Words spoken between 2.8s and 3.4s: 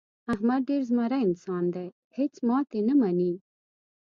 نه مني.